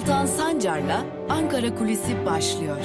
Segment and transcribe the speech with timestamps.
[0.00, 2.76] Altan Sancar'la Ankara Kulisi başlıyor.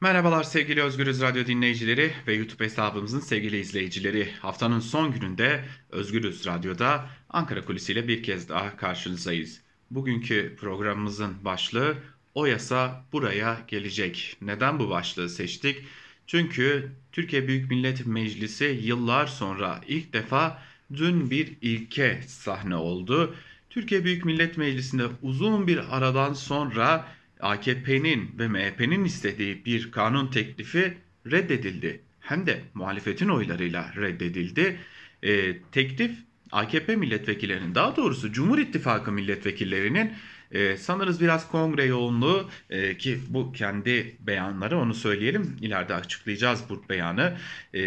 [0.00, 4.32] Merhabalar sevgili Özgürüz Radyo dinleyicileri ve YouTube hesabımızın sevgili izleyicileri.
[4.32, 9.60] Haftanın son gününde Özgürüz Radyo'da Ankara Kulisi ile bir kez daha karşınızdayız.
[9.90, 11.96] Bugünkü programımızın başlığı
[12.34, 14.36] O yasa buraya gelecek.
[14.40, 15.84] Neden bu başlığı seçtik?
[16.26, 20.62] Çünkü Türkiye Büyük Millet Meclisi yıllar sonra ilk defa
[20.94, 23.34] dün bir ilke sahne oldu.
[23.70, 27.08] Türkiye Büyük Millet Meclisi'nde uzun bir aradan sonra
[27.40, 30.96] AKP'nin ve MHP'nin istediği bir kanun teklifi
[31.30, 32.00] reddedildi.
[32.20, 34.78] Hem de muhalefetin oylarıyla reddedildi.
[35.22, 36.12] E, teklif
[36.52, 40.12] AKP milletvekillerinin daha doğrusu Cumhur İttifakı milletvekillerinin
[40.50, 45.56] e, sanırız biraz kongre yoğunluğu e, ki bu kendi beyanları onu söyleyelim.
[45.60, 47.36] İleride açıklayacağız bu beyanı.
[47.74, 47.80] E,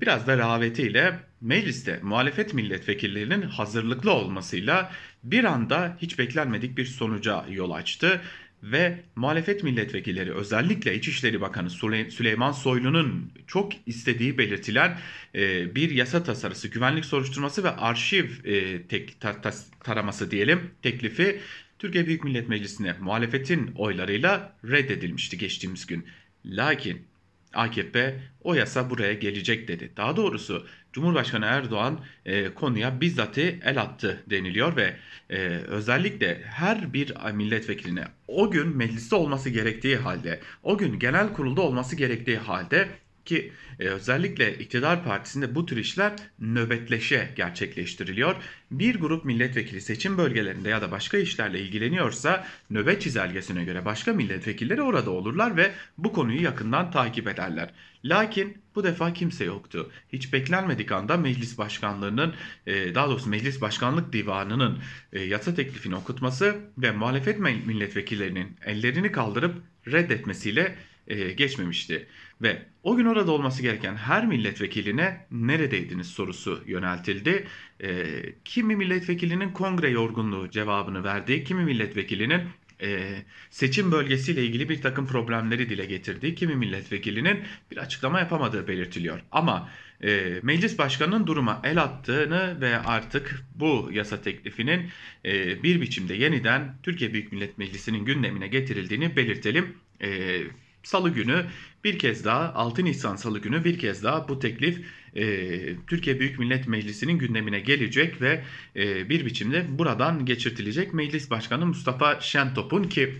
[0.00, 4.92] biraz da rehavetiyle mecliste muhalefet milletvekillerinin hazırlıklı olmasıyla
[5.24, 8.20] bir anda hiç beklenmedik bir sonuca yol açtı
[8.64, 11.70] ve muhalefet milletvekilleri özellikle İçişleri Bakanı
[12.10, 14.98] Süleyman Soylu'nun çok istediği belirtilen
[15.34, 19.50] e, bir yasa tasarısı, güvenlik soruşturması ve arşiv e, tek, ta, ta,
[19.84, 21.40] taraması diyelim teklifi
[21.78, 26.06] Türkiye Büyük Millet Meclisi'ne muhalefetin oylarıyla reddedilmişti geçtiğimiz gün.
[26.44, 27.06] Lakin
[27.54, 29.92] AKP o yasa buraya gelecek dedi.
[29.96, 34.96] Daha doğrusu Cumhurbaşkanı Erdoğan e, konuya bizzat el attı deniliyor ve
[35.30, 41.60] e, özellikle her bir milletvekiline o gün mecliste olması gerektiği halde, o gün genel kurulda
[41.60, 42.88] olması gerektiği halde
[43.26, 48.36] ki e, özellikle iktidar partisinde bu tür işler nöbetleşe gerçekleştiriliyor.
[48.70, 54.82] Bir grup milletvekili seçim bölgelerinde ya da başka işlerle ilgileniyorsa nöbet çizelgesine göre başka milletvekilleri
[54.82, 57.70] orada olurlar ve bu konuyu yakından takip ederler.
[58.04, 59.90] Lakin bu defa kimse yoktu.
[60.12, 62.34] Hiç beklenmedik anda meclis başkanlığının
[62.66, 64.78] e, daha doğrusu meclis başkanlık divanının
[65.12, 70.74] e, yasa teklifini okutması ve muhalefet milletvekillerinin ellerini kaldırıp reddetmesiyle
[71.08, 72.06] e, geçmemişti.
[72.42, 77.46] Ve o gün orada olması gereken her milletvekiline neredeydiniz sorusu yöneltildi.
[77.82, 78.06] E,
[78.44, 82.42] kimi milletvekilinin kongre yorgunluğu cevabını verdi, kimi milletvekilinin
[82.82, 87.40] e, seçim bölgesiyle ilgili bir takım problemleri dile getirdiği, kimi milletvekilinin
[87.70, 89.20] bir açıklama yapamadığı belirtiliyor.
[89.32, 89.70] Ama
[90.02, 94.90] e, meclis başkanının duruma el attığını ve artık bu yasa teklifinin
[95.24, 99.76] e, bir biçimde yeniden Türkiye Büyük Millet Meclisi'nin gündemine getirildiğini belirtelim.
[100.02, 100.40] E,
[100.84, 101.44] Salı günü
[101.84, 104.84] bir kez daha 6 Nisan Salı günü bir kez daha bu teklif
[105.14, 108.44] e, Türkiye Büyük Millet Meclisi'nin gündemine gelecek ve
[108.76, 110.94] e, bir biçimde buradan geçirtilecek.
[110.94, 113.14] Meclis Başkanı Mustafa Şentop'un ki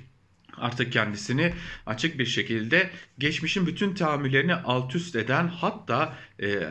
[0.57, 1.53] artık kendisini
[1.87, 6.69] açık bir şekilde geçmişin bütün tahammüllerini alt üst eden hatta e,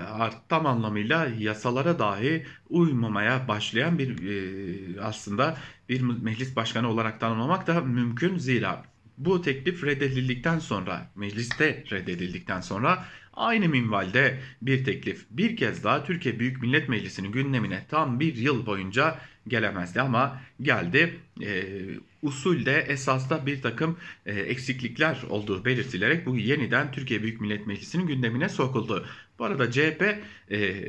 [0.50, 5.58] tam anlamıyla yasalara dahi uymamaya başlayan bir e, aslında
[5.90, 13.06] bir meclis başkanı olarak tanımlamak da mümkün zira bu teklif reddedildikten sonra, mecliste reddedildikten sonra
[13.34, 18.66] aynı minvalde bir teklif bir kez daha Türkiye Büyük Millet Meclisi'nin gündemine tam bir yıl
[18.66, 21.20] boyunca gelemezdi ama geldi.
[21.42, 21.64] E,
[22.22, 28.50] usulde esasda bir takım e, eksiklikler olduğu belirtilerek bu yeniden Türkiye Büyük Millet Meclisi'nin gündemine
[28.50, 29.06] sokuldu.
[29.40, 30.02] Bu arada CHP
[30.52, 30.84] e,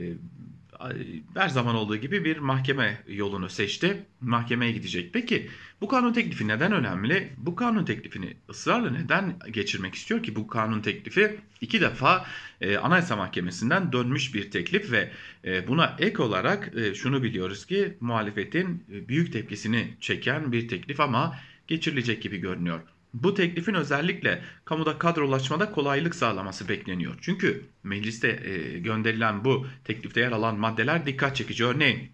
[1.34, 3.96] her zaman olduğu gibi bir mahkeme yolunu seçti.
[4.20, 5.12] Mahkemeye gidecek.
[5.12, 5.48] Peki
[5.84, 7.32] bu kanun teklifi neden önemli?
[7.36, 10.36] Bu kanun teklifini ısrarla neden geçirmek istiyor ki?
[10.36, 12.26] Bu kanun teklifi iki defa
[12.60, 15.10] e, Anayasa Mahkemesi'nden dönmüş bir teklif ve
[15.44, 21.00] e, buna ek olarak e, şunu biliyoruz ki muhalefetin e, büyük tepkisini çeken bir teklif
[21.00, 21.36] ama
[21.66, 22.80] geçirilecek gibi görünüyor.
[23.14, 27.14] Bu teklifin özellikle kamuda kadrolaşmada kolaylık sağlaması bekleniyor.
[27.20, 31.64] Çünkü mecliste e, gönderilen bu teklifte yer alan maddeler dikkat çekici.
[31.64, 32.10] Örneğin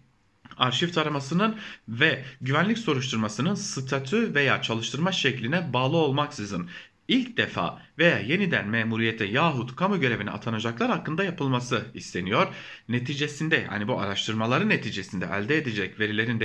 [0.57, 1.55] arşiv taramasının
[1.89, 6.69] ve güvenlik soruşturmasının statü veya çalıştırma şekline bağlı olmaksızın
[7.07, 12.47] ilk defa veya yeniden memuriyete yahut kamu görevine atanacaklar hakkında yapılması isteniyor.
[12.89, 16.39] Neticesinde hani bu araştırmaların neticesinde elde edecek verilerin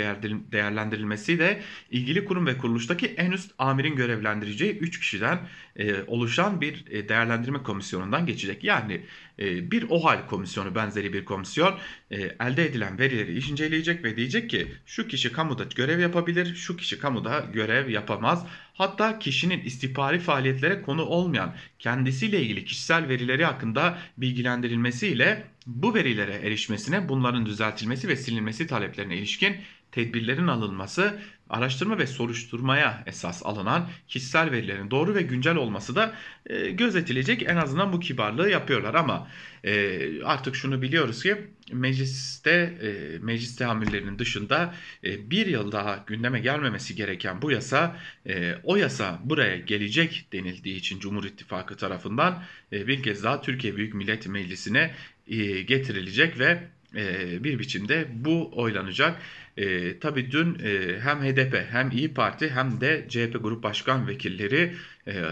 [0.53, 5.38] değerlendirilmesi de ilgili kurum ve kuruluştaki en üst amirin görevlendireceği 3 kişiden
[5.76, 8.64] e, oluşan bir e, değerlendirme komisyonundan geçecek.
[8.64, 9.03] Yani
[9.38, 11.75] e, bir OHAL komisyonu benzeri bir komisyon
[12.11, 16.99] e, elde edilen verileri inceleyecek ve diyecek ki şu kişi kamuda görev yapabilir, şu kişi
[16.99, 18.47] kamuda görev yapamaz.
[18.75, 21.45] Hatta kişinin istihbari faaliyetlere konu olmayan
[21.78, 29.56] kendisiyle ilgili kişisel verileri hakkında bilgilendirilmesiyle bu verilere erişmesine bunların düzeltilmesi ve silinmesi taleplerine ilişkin
[29.96, 31.19] tedbirlerin alınması
[31.50, 36.14] araştırma ve soruşturmaya esas alınan kişisel verilerin doğru ve güncel olması da
[36.46, 37.43] e, gözetilecek.
[37.43, 39.28] En azından bu kibarlığı yapıyorlar ama
[39.64, 41.37] e, artık şunu biliyoruz ki
[41.72, 42.50] mecliste
[42.82, 47.96] e, meclis tahammüllerinin dışında e, bir yıl daha gündeme gelmemesi gereken bu yasa
[48.26, 53.76] e, o yasa buraya gelecek denildiği için Cumhur İttifakı tarafından e, bir kez daha Türkiye
[53.76, 54.94] Büyük Millet Meclisi'ne
[55.28, 59.22] e, getirilecek ve e, bir biçimde bu oylanacak.
[59.56, 64.75] E, tabii dün e, hem HDP hem İyi Parti hem de CHP Grup Başkan Vekilleri
[65.06, 65.23] e,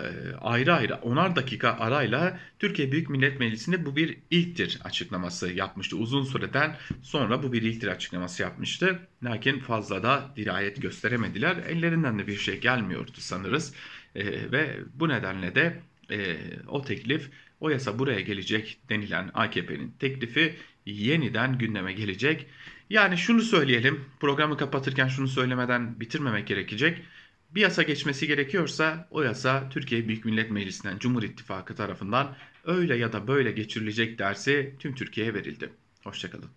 [0.41, 5.97] ayrı ayrı onar dakika arayla Türkiye Büyük Millet Meclisi'nde bu bir ilktir açıklaması yapmıştı.
[5.97, 8.99] Uzun süreden sonra bu bir ilktir açıklaması yapmıştı.
[9.25, 11.56] Lakin fazla da dirayet gösteremediler.
[11.56, 13.75] Ellerinden de bir şey gelmiyordu sanırız.
[14.15, 15.81] E, ve bu nedenle de
[16.11, 16.37] e,
[16.69, 17.31] o teklif
[17.61, 20.55] o yasa buraya gelecek denilen AKP'nin teklifi
[20.87, 22.47] yeniden gündeme gelecek.
[22.90, 27.02] Yani şunu söyleyelim, programı kapatırken şunu söylemeden bitirmemek gerekecek.
[27.50, 33.12] Bir yasa geçmesi gerekiyorsa o yasa Türkiye Büyük Millet Meclisi'nden Cumhur İttifakı tarafından öyle ya
[33.12, 35.70] da böyle geçirilecek dersi tüm Türkiye'ye verildi.
[36.04, 36.50] Hoşçakalın.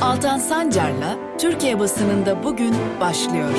[0.00, 3.50] Altan Sancar'la Türkiye basınında bugün başlıyor.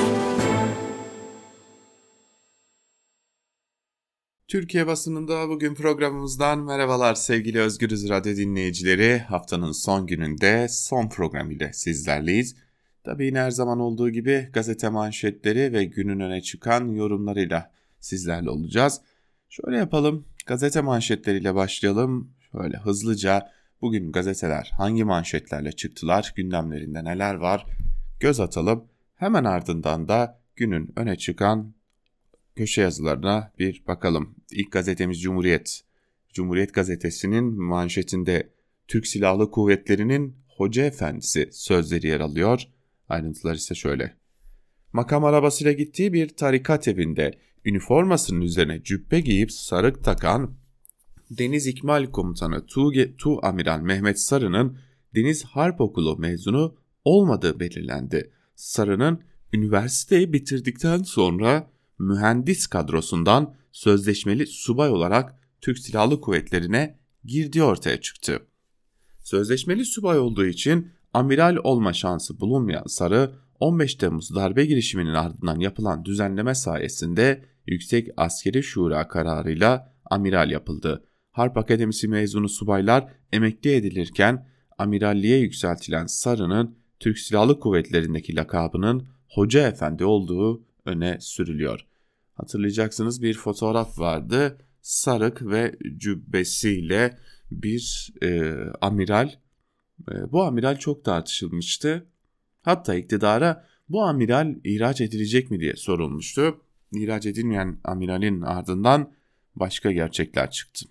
[4.48, 9.18] Türkiye basınında bugün programımızdan merhabalar sevgili Özgürüz Radyo dinleyicileri.
[9.18, 12.56] Haftanın son gününde son program ile sizlerleyiz.
[13.04, 17.70] Tabii yine her zaman olduğu gibi gazete manşetleri ve günün öne çıkan yorumlarıyla
[18.00, 19.00] sizlerle olacağız.
[19.48, 22.30] Şöyle yapalım, gazete manşetleriyle başlayalım.
[22.52, 23.50] Şöyle hızlıca
[23.80, 27.66] bugün gazeteler hangi manşetlerle çıktılar, gündemlerinde neler var
[28.20, 28.84] göz atalım.
[29.14, 31.74] Hemen ardından da günün öne çıkan
[32.56, 34.34] köşe yazılarına bir bakalım.
[34.50, 35.82] İlk gazetemiz Cumhuriyet.
[36.32, 38.50] Cumhuriyet gazetesinin manşetinde
[38.88, 42.62] Türk Silahlı Kuvvetleri'nin Hoca Efendisi sözleri yer alıyor.
[43.08, 44.16] Ayrıntılar ise şöyle.
[44.92, 50.56] Makam arabasıyla gittiği bir tarikat evinde üniformasının üzerine cübbe giyip sarık takan
[51.30, 54.78] Deniz İkmal Komutanı Tu, tu Amiral Mehmet Sarı'nın
[55.14, 58.30] Deniz Harp Okulu mezunu olmadığı belirlendi.
[58.54, 59.20] Sarı'nın
[59.52, 68.46] üniversiteyi bitirdikten sonra mühendis kadrosundan sözleşmeli subay olarak Türk Silahlı Kuvvetleri'ne girdiği ortaya çıktı.
[69.22, 76.04] Sözleşmeli subay olduğu için amiral olma şansı bulunmayan Sarı 15 Temmuz darbe girişiminin ardından yapılan
[76.04, 81.04] düzenleme sayesinde Yüksek Askeri Şura kararıyla amiral yapıldı.
[81.30, 90.04] Harp Akademisi mezunu subaylar emekli edilirken amiralliğe yükseltilen Sarı'nın Türk Silahlı Kuvvetleri'ndeki lakabının Hoca Efendi
[90.04, 91.80] olduğu öne sürülüyor.
[92.34, 94.58] Hatırlayacaksınız bir fotoğraf vardı.
[94.80, 97.18] Sarık ve cübbesiyle
[97.50, 99.30] bir e, amiral.
[100.10, 102.06] E, bu amiral çok tartışılmıştı.
[102.62, 106.60] Hatta iktidara bu amiral ihraç edilecek mi diye sorulmuştu.
[106.92, 109.12] İhraç edilmeyen amiralin ardından
[109.54, 110.86] başka gerçekler çıktı.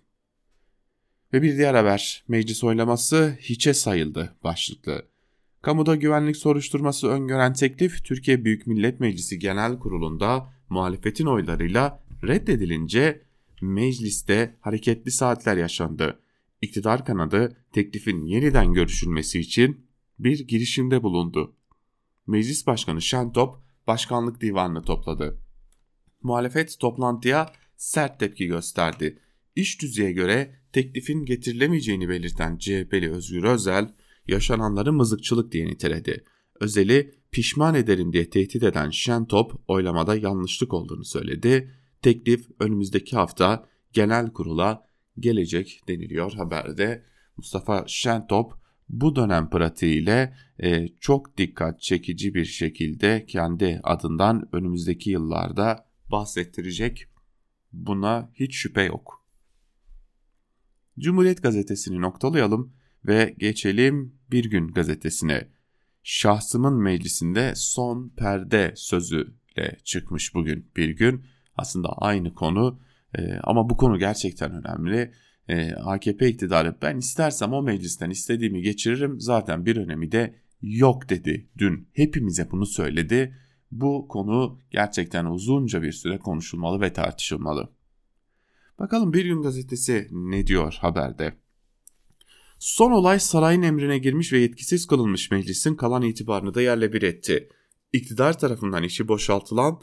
[1.34, 5.06] Ve bir diğer haber, meclis oylaması hiçe sayıldı başlıklı.
[5.66, 13.22] Kamuda güvenlik soruşturması öngören teklif Türkiye Büyük Millet Meclisi Genel Kurulu'nda muhalefetin oylarıyla reddedilince
[13.62, 16.20] mecliste hareketli saatler yaşandı.
[16.62, 19.88] İktidar kanadı teklifin yeniden görüşülmesi için
[20.20, 21.56] bir girişimde bulundu.
[22.28, 23.56] Meclis Başkanı Şentop
[23.88, 25.40] başkanlık divanını topladı.
[26.22, 29.20] Muhalefet toplantıya sert tepki gösterdi.
[29.56, 33.94] İş düzeye göre teklifin getirilemeyeceğini belirten CHP'li Özgür Özel,
[34.28, 36.24] yaşananları mızıkçılık diye niteledi.
[36.60, 41.72] Özel'i pişman ederim diye tehdit eden Şentop oylamada yanlışlık olduğunu söyledi.
[42.02, 44.88] Teklif önümüzdeki hafta genel kurula
[45.20, 47.04] gelecek deniliyor haberde.
[47.38, 48.54] Mustafa Şentop
[48.90, 57.06] bu dönem pratiğiyle e, çok dikkat çekici bir şekilde kendi adından önümüzdeki yıllarda bahsettirecek.
[57.74, 59.26] Buna hiç şüphe yok.
[61.00, 62.74] Cumhuriyet gazetesini noktalayalım
[63.08, 65.48] ve geçelim Bir Gün gazetesine.
[66.04, 71.26] Şahsımın meclisinde son perde sözüyle çıkmış bugün bir gün.
[71.56, 72.80] Aslında aynı konu
[73.18, 75.12] e, ama bu konu gerçekten önemli.
[75.48, 81.50] E, AKP iktidarı ben istersem o meclisten istediğimi geçiririm zaten bir önemi de yok dedi
[81.58, 81.90] dün.
[81.94, 83.36] Hepimize bunu söyledi.
[83.72, 87.70] Bu konu gerçekten uzunca bir süre konuşulmalı ve tartışılmalı.
[88.80, 91.34] Bakalım Bir Gün Gazetesi ne diyor haberde?
[92.66, 97.50] Son olay sarayın emrine girmiş ve yetkisiz kılınmış meclisin kalan itibarını da yerle bir etti.
[97.94, 99.82] İktidar tarafından işi boşaltılan,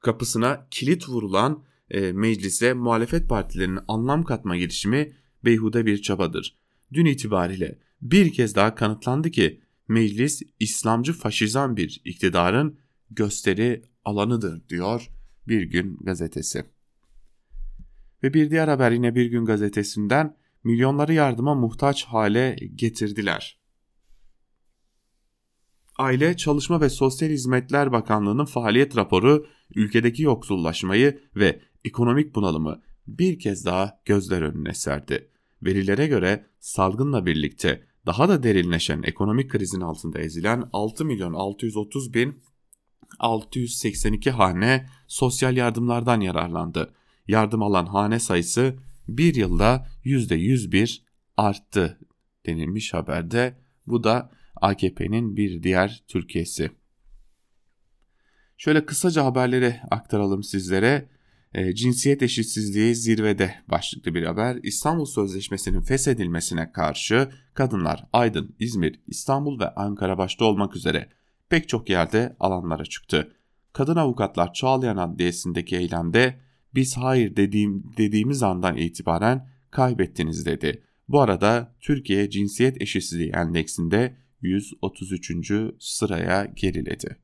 [0.00, 5.12] kapısına kilit vurulan e, meclise muhalefet partilerinin anlam katma girişimi
[5.44, 6.56] beyhude bir çabadır.
[6.92, 12.78] Dün itibariyle bir kez daha kanıtlandı ki meclis İslamcı faşizan bir iktidarın
[13.10, 15.10] gösteri alanıdır diyor
[15.48, 16.64] Bir Gün gazetesi.
[18.22, 23.58] Ve bir diğer haber yine Bir Gün gazetesinden milyonları yardıma muhtaç hale getirdiler.
[25.98, 33.66] Aile, Çalışma ve Sosyal Hizmetler Bakanlığı'nın faaliyet raporu ülkedeki yoksullaşmayı ve ekonomik bunalımı bir kez
[33.66, 35.28] daha gözler önüne serdi.
[35.62, 42.42] Verilere göre salgınla birlikte daha da derinleşen ekonomik krizin altında ezilen 6 milyon 630 bin
[43.18, 46.94] 682 hane sosyal yardımlardan yararlandı.
[47.28, 48.76] Yardım alan hane sayısı
[49.08, 51.02] bir yılda %101
[51.36, 51.98] arttı
[52.46, 53.58] denilmiş haberde.
[53.86, 56.70] Bu da AKP'nin bir diğer Türkiye'si.
[58.56, 61.08] Şöyle kısaca haberleri aktaralım sizlere.
[61.54, 64.58] E, cinsiyet eşitsizliği zirvede başlıklı bir haber.
[64.62, 71.08] İstanbul Sözleşmesi'nin feshedilmesine karşı kadınlar Aydın, İzmir, İstanbul ve Ankara başta olmak üzere
[71.48, 73.36] pek çok yerde alanlara çıktı.
[73.72, 76.40] Kadın avukatlar Çağlayan Adliyesi'ndeki eylemde
[76.74, 80.82] biz hayır dediğim, dediğimiz andan itibaren kaybettiniz dedi.
[81.08, 85.52] Bu arada Türkiye Cinsiyet Eşitsizliği Endeksinde 133.
[85.78, 87.16] sıraya geriledi.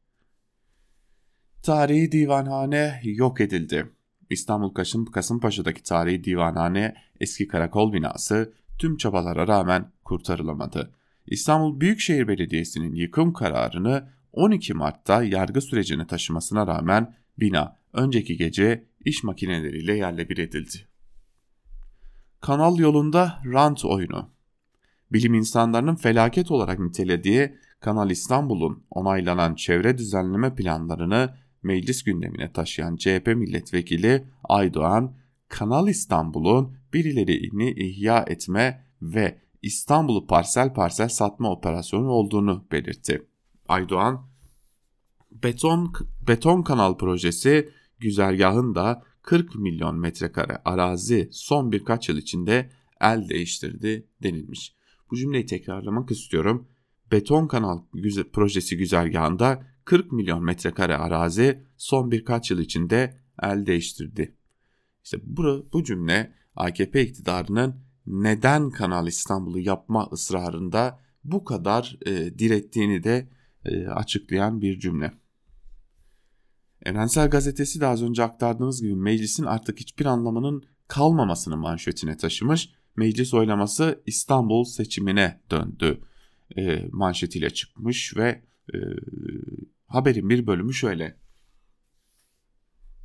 [1.63, 3.87] Tarihi divanhane yok edildi.
[4.31, 10.95] İstanbul Kasım, Kasımpaşa'daki tarihi divanhane eski karakol binası tüm çabalara rağmen kurtarılamadı.
[11.27, 19.25] İstanbul Büyükşehir Belediyesi'nin yıkım kararını 12 Mart'ta yargı sürecine taşımasına rağmen bina önceki gece iş
[19.25, 20.89] makineleriyle yerle bir edildi.
[22.41, 24.31] Kanal yolunda rant oyunu.
[25.13, 33.27] Bilim insanlarının felaket olarak nitelediği Kanal İstanbul'un onaylanan çevre düzenleme planlarını meclis gündemine taşıyan CHP
[33.27, 35.17] milletvekili Aydoğan,
[35.49, 43.27] Kanal İstanbul'un birilerini ihya etme ve İstanbul'u parsel parsel satma operasyonu olduğunu belirtti.
[43.69, 44.27] Aydoğan,
[45.31, 45.93] beton,
[46.29, 54.75] beton kanal projesi güzergahında 40 milyon metrekare arazi son birkaç yıl içinde el değiştirdi denilmiş.
[55.11, 56.69] Bu cümleyi tekrarlamak istiyorum.
[57.13, 57.83] Beton kanal
[58.33, 64.35] projesi güzergahında 40 milyon metrekare arazi son birkaç yıl içinde el değiştirdi.
[65.05, 67.75] İşte bu, bu cümle AKP iktidarının
[68.07, 73.29] neden Kanal İstanbul'u yapma ısrarında bu kadar e, direttiğini de
[73.65, 75.13] e, açıklayan bir cümle.
[76.89, 82.71] Evrensel Gazetesi de az önce aktardığımız gibi meclisin artık hiçbir anlamının kalmamasını manşetine taşımış.
[82.97, 86.01] Meclis oylaması İstanbul seçimine döndü
[86.57, 88.43] e, manşetiyle çıkmış ve
[88.75, 88.77] e,
[89.87, 91.17] haberin bir bölümü şöyle.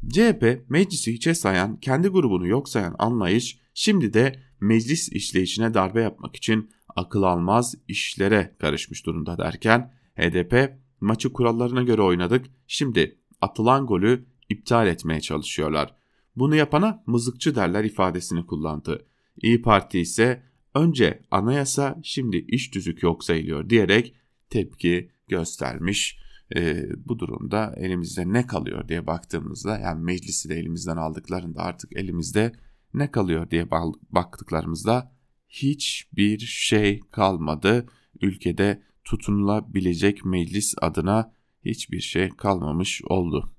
[0.09, 6.35] CHP meclisi hiçe sayan, kendi grubunu yok sayan anlayış şimdi de meclis işleyişine darbe yapmak
[6.35, 14.25] için akıl almaz işlere karışmış durumda derken HDP maçı kurallarına göre oynadık şimdi atılan golü
[14.49, 15.95] iptal etmeye çalışıyorlar.
[16.35, 19.05] Bunu yapana mızıkçı derler ifadesini kullandı.
[19.41, 20.43] İyi Parti ise
[20.75, 24.15] önce anayasa şimdi iş tüzük yok sayılıyor diyerek
[24.49, 26.19] tepki göstermiş.
[26.55, 32.51] E, bu durumda elimizde ne kalıyor diye baktığımızda yani meclisi de elimizden aldıklarında artık elimizde
[32.93, 33.71] ne kalıyor diye
[34.11, 35.11] baktıklarımızda
[35.49, 37.85] hiçbir şey kalmadı.
[38.21, 41.33] Ülkede tutunulabilecek meclis adına
[41.65, 43.55] hiçbir şey kalmamış oldu.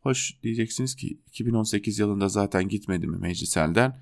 [0.00, 4.00] Hoş diyeceksiniz ki 2018 yılında zaten gitmedi mi mecliselden?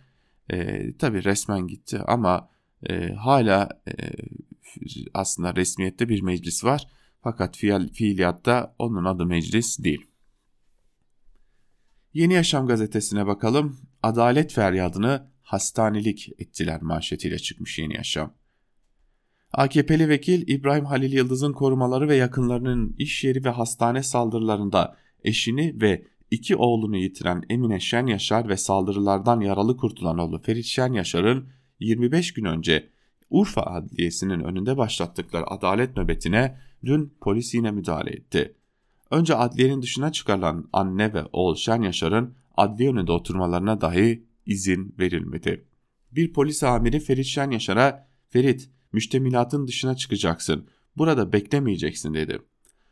[0.50, 2.50] E, tabii resmen gitti ama
[2.90, 3.92] e, hala e,
[5.14, 6.87] aslında resmiyette bir meclis var.
[7.23, 10.06] Fakat fiil, fiiliyatta onun adı meclis değil.
[12.14, 13.78] Yeni Yaşam gazetesine bakalım.
[14.02, 18.35] Adalet feryadını hastanelik ettiler manşetiyle çıkmış Yeni Yaşam.
[19.56, 26.04] AKP'li vekil İbrahim Halil Yıldız'ın korumaları ve yakınlarının iş yeri ve hastane saldırılarında eşini ve
[26.30, 31.48] iki oğlunu yitiren Emine Şen Yaşar ve saldırılardan yaralı kurtulan oğlu Ferit Şen Yaşar'ın
[31.80, 32.88] 25 gün önce
[33.30, 38.54] Urfa Adliyesi'nin önünde başlattıkları adalet nöbetine dün polis yine müdahale etti.
[39.10, 45.64] Önce adliyenin dışına çıkarılan anne ve oğul Şen Yaşar'ın adliye önünde oturmalarına dahi izin verilmedi.
[46.12, 52.38] Bir polis amiri Ferit Şen Yaşar'a Ferit müştemilatın dışına çıkacaksın burada beklemeyeceksin dedi.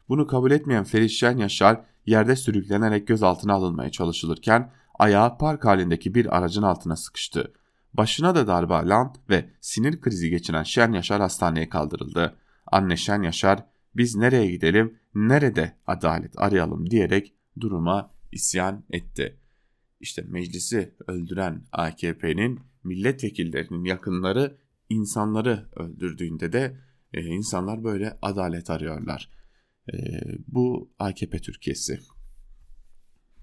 [0.09, 6.37] Bunu kabul etmeyen Ferit Şen Yaşar yerde sürüklenerek gözaltına alınmaya çalışılırken ayağı park halindeki bir
[6.37, 7.53] aracın altına sıkıştı.
[7.95, 12.37] Başına da darbe alan ve sinir krizi geçiren Şen Yaşar hastaneye kaldırıldı.
[12.67, 13.65] Anne Şen Yaşar
[13.97, 19.39] biz nereye gidelim, nerede adalet arayalım diyerek duruma isyan etti.
[20.01, 24.57] işte meclisi öldüren AKP'nin milletvekillerinin yakınları
[24.89, 26.81] insanları öldürdüğünde de
[27.13, 29.31] e, insanlar böyle adalet arıyorlar.
[29.93, 29.97] E,
[30.47, 31.99] bu AKP Türkiye'si.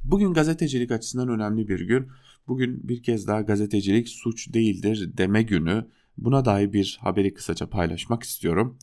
[0.04, 2.08] Bugün gazetecilik açısından önemli bir gün.
[2.48, 5.88] Bugün bir kez daha gazetecilik suç değildir deme günü.
[6.18, 8.78] Buna dair bir haberi kısaca paylaşmak istiyorum.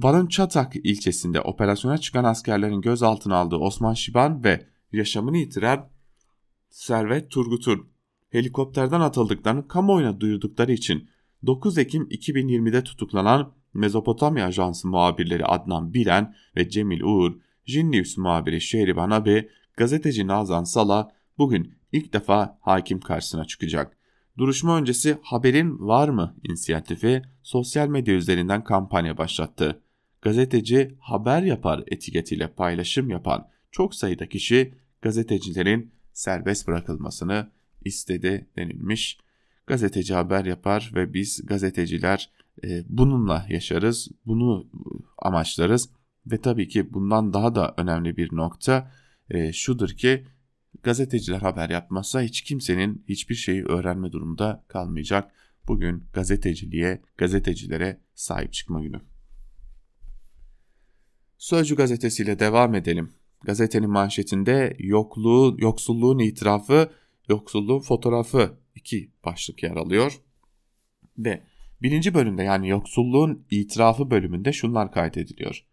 [0.00, 5.90] Van'ın Çatak ilçesinde operasyona çıkan askerlerin gözaltına aldığı Osman Şiban ve yaşamını yitiren
[6.70, 7.88] Servet Turgut'un
[8.30, 11.08] helikopterden atıldıklarını kamuoyuna duyurdukları için
[11.46, 17.32] 9 Ekim 2020'de tutuklanan Mezopotamya Ajansı muhabirleri Adnan Bilen ve Cemil Uğur,
[17.66, 23.96] Jinnews muhabiri Şehriban Abi, gazeteci Nazan Sala bugün ilk defa hakim karşısına çıkacak.
[24.38, 29.82] Duruşma öncesi haberin var mı inisiyatifi sosyal medya üzerinden kampanya başlattı.
[30.22, 37.50] Gazeteci haber yapar etiketiyle paylaşım yapan çok sayıda kişi gazetecilerin serbest bırakılmasını
[37.84, 39.18] istedi denilmiş.
[39.68, 42.30] Gazeteci haber yapar ve biz gazeteciler
[42.64, 44.66] e, bununla yaşarız, bunu
[45.18, 45.88] amaçlarız
[46.26, 48.92] ve tabii ki bundan daha da önemli bir nokta
[49.30, 50.26] e, şudur ki
[50.82, 55.30] gazeteciler haber yapmazsa hiç kimsenin hiçbir şeyi öğrenme durumunda kalmayacak.
[55.66, 59.00] Bugün gazeteciliğe, gazetecilere sahip çıkma günü.
[61.38, 63.10] Sözcü gazetesiyle devam edelim.
[63.44, 66.90] Gazetenin manşetinde yokluğu, yoksulluğun itirafı,
[67.28, 70.20] yoksulluğun fotoğrafı iki başlık yer alıyor.
[71.18, 71.42] Ve
[71.82, 75.64] birinci bölümde yani yoksulluğun itirafı bölümünde şunlar kaydediliyor.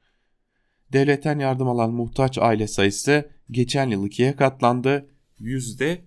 [0.94, 5.10] Devletten yardım alan muhtaç aile sayısı geçen yıl ikiye katlandı.
[5.40, 6.02] Yüzde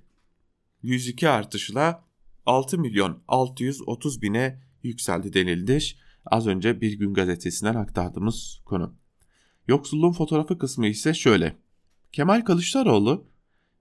[0.83, 2.05] 102 artışla
[2.47, 5.79] 6 milyon 630 bine yükseldi denildi.
[6.27, 8.95] Az önce Bir Gün Gazetesi'nden aktardığımız konu.
[9.69, 11.57] Yoksulluğun fotoğrafı kısmı ise şöyle.
[12.13, 13.27] Kemal Kılıçdaroğlu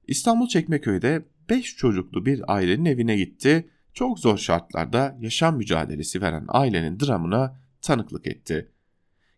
[0.07, 3.69] İstanbul Çekmeköy'de 5 çocuklu bir ailenin evine gitti.
[3.93, 8.71] Çok zor şartlarda yaşam mücadelesi veren ailenin dramına tanıklık etti.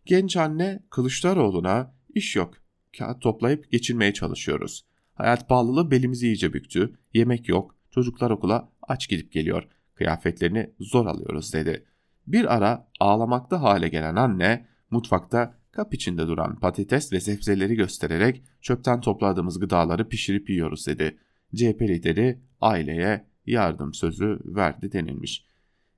[0.06, 2.54] Genç anne Kılıçdaroğlu'na iş yok,
[2.98, 4.86] kağıt toplayıp geçinmeye çalışıyoruz.
[5.14, 11.52] Hayat pahalılığı belimizi iyice büktü, yemek yok, çocuklar okula aç gidip geliyor, kıyafetlerini zor alıyoruz
[11.52, 11.86] dedi.
[12.26, 19.00] Bir ara ağlamakta hale gelen anne mutfakta kap içinde duran patates ve sebzeleri göstererek çöpten
[19.00, 21.18] topladığımız gıdaları pişirip yiyoruz dedi.
[21.54, 25.44] CHP lideri aileye yardım sözü verdi denilmiş.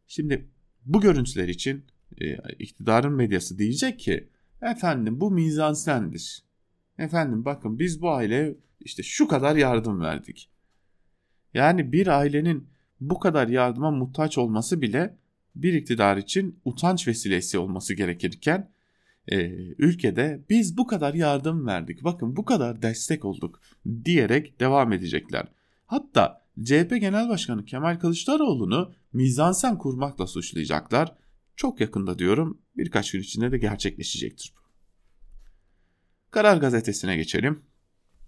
[0.07, 0.49] Şimdi
[0.85, 1.85] bu görüntüler için
[2.21, 4.29] e, iktidarın medyası diyecek ki
[4.63, 6.43] efendim bu mizansendir.
[6.99, 10.51] Efendim bakın biz bu aileye işte şu kadar yardım verdik.
[11.55, 12.69] Yani bir ailenin
[13.01, 15.17] bu kadar yardıma muhtaç olması bile
[15.55, 18.71] bir iktidar için utanç vesilesi olması gerekirken
[19.29, 19.37] e,
[19.79, 23.61] ülkede biz bu kadar yardım verdik bakın bu kadar destek olduk
[24.05, 25.49] diyerek devam edecekler.
[25.87, 31.15] Hatta CHP Genel Başkanı Kemal Kılıçdaroğlu'nu mizansen kurmakla suçlayacaklar.
[31.57, 34.55] Çok yakında diyorum birkaç gün içinde de gerçekleşecektir.
[36.31, 37.63] Karar Gazetesi'ne geçelim.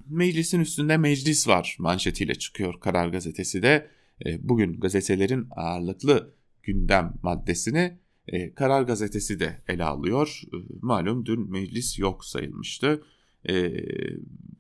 [0.07, 3.91] Meclisin üstünde meclis var manşetiyle çıkıyor Karar Gazetesi de.
[4.27, 10.43] E, bugün gazetelerin ağırlıklı gündem maddesini e, Karar Gazetesi de ele alıyor.
[10.47, 13.03] E, malum dün meclis yok sayılmıştı.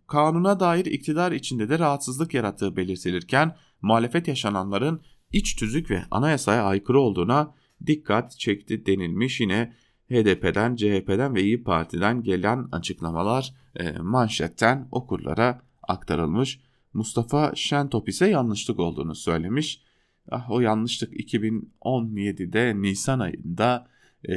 [0.07, 5.00] kanuna dair iktidar içinde de rahatsızlık yarattığı belirtilirken muhalefet yaşananların
[5.33, 7.55] iç tüzük ve anayasaya aykırı olduğuna
[7.87, 9.40] dikkat çekti denilmiş.
[9.40, 9.72] Yine
[10.11, 16.61] HDP'den, CHP'den ve İyi Parti'den gelen açıklamalar e, manşetten okurlara aktarılmış.
[16.92, 19.83] Mustafa Şentop ise yanlışlık olduğunu söylemiş.
[20.31, 23.89] Ah, o yanlışlık 2017'de Nisan ayında
[24.29, 24.35] e,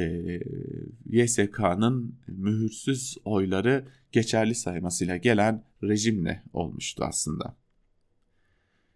[1.06, 7.56] YSK'nın mühürsüz oyları geçerli saymasıyla gelen rejimle olmuştu aslında.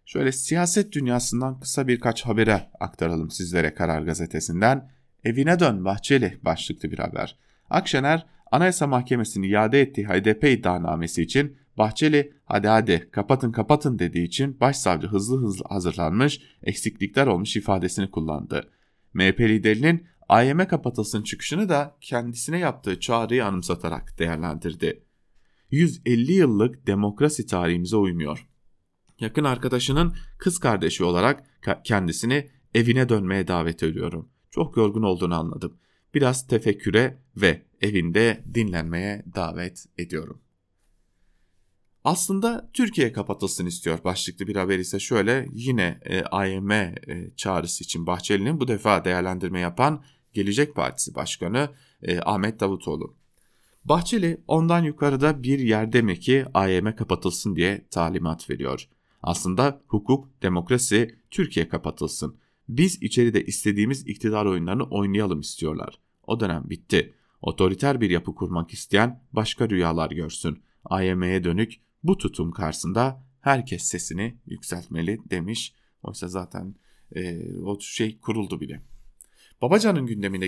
[0.05, 4.91] Şöyle siyaset dünyasından kısa birkaç habere aktaralım sizlere Karar Gazetesi'nden.
[5.23, 7.37] Evine dön Bahçeli başlıklı bir haber.
[7.69, 14.59] Akşener Anayasa Mahkemesi'nin iade ettiği HDP iddianamesi için Bahçeli hadi hadi kapatın kapatın dediği için
[14.59, 18.69] başsavcı hızlı hızlı hazırlanmış eksiklikler olmuş ifadesini kullandı.
[19.13, 25.03] MHP liderinin AYM kapatılsın çıkışını da kendisine yaptığı çağrıyı anımsatarak değerlendirdi.
[25.71, 28.47] 150 yıllık demokrasi tarihimize uymuyor.
[29.19, 31.43] Yakın arkadaşının kız kardeşi olarak
[31.83, 34.29] kendisini evine dönmeye davet ediyorum.
[34.51, 35.77] Çok yorgun olduğunu anladım.
[36.13, 40.42] Biraz tefekküre ve evinde dinlenmeye davet ediyorum.
[42.03, 46.95] Aslında Türkiye kapatılsın istiyor başlıklı bir haber ise şöyle yine e, AYM e,
[47.35, 51.69] çağrısı için Bahçeli'nin bu defa değerlendirme yapan Gelecek Partisi Başkanı
[52.01, 53.15] e, Ahmet Davutoğlu.
[53.85, 58.89] Bahçeli ondan yukarıda bir yerde mi ki AYM kapatılsın diye talimat veriyor.
[59.21, 62.37] Aslında hukuk, demokrasi, Türkiye kapatılsın.
[62.69, 65.99] Biz içeride istediğimiz iktidar oyunlarını oynayalım istiyorlar.
[66.27, 67.13] O dönem bitti.
[67.41, 70.63] Otoriter bir yapı kurmak isteyen başka rüyalar görsün.
[70.85, 75.73] AYM'ye dönük bu tutum karşısında herkes sesini yükseltmeli demiş.
[76.03, 76.75] Oysa zaten
[77.15, 78.81] e, o şey kuruldu bile.
[79.61, 80.45] Babacan'ın gündeminde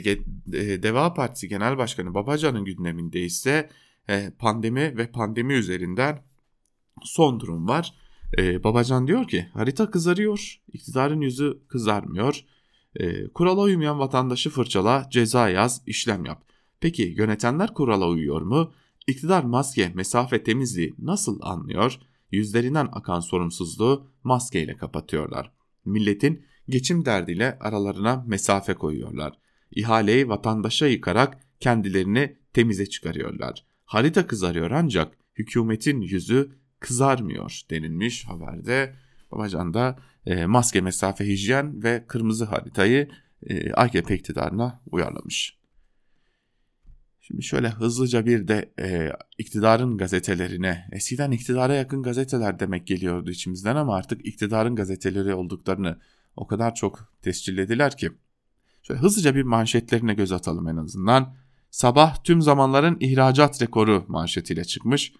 [0.54, 3.70] e, Deva Partisi Genel Başkanı Babacan'ın gündeminde ise
[4.10, 6.24] e, pandemi ve pandemi üzerinden
[7.04, 7.94] son durum var.
[8.38, 12.46] E, Babacan diyor ki harita kızarıyor, iktidarın yüzü kızarmıyor.
[12.96, 16.44] E, kurala uymayan vatandaşı fırçala, ceza yaz, işlem yap.
[16.80, 18.74] Peki yönetenler kurala uyuyor mu?
[19.08, 22.00] İktidar maske, mesafe temizliği nasıl anlıyor?
[22.32, 25.52] Yüzlerinden akan sorumsuzluğu maskeyle kapatıyorlar.
[25.86, 29.34] Milletin geçim derdiyle aralarına mesafe koyuyorlar.
[29.72, 33.66] İhaleyi vatandaşa yıkarak kendilerini temize çıkarıyorlar.
[33.86, 38.96] Harita kızarıyor ancak hükümetin yüzü kızarmıyor denilmiş haberde.
[39.32, 43.10] Babacan da e, maske, mesafe, hijyen ve kırmızı haritayı
[43.44, 45.65] e, AKP iktidarına uyarlamış.
[47.28, 53.76] Şimdi şöyle hızlıca bir de e, iktidarın gazetelerine, eskiden iktidara yakın gazeteler demek geliyordu içimizden
[53.76, 56.00] ama artık iktidarın gazeteleri olduklarını
[56.36, 58.12] o kadar çok tescillediler ki.
[58.84, 61.36] Şöyle hızlıca bir manşetlerine göz atalım en azından.
[61.72, 65.14] Sabah tüm zamanların ihracat rekoru manşetiyle çıkmış.